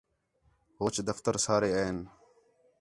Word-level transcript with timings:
ہوچ 0.79 0.95
دَفتر 1.07 1.35
سارے 1.45 1.69
این 1.77 1.97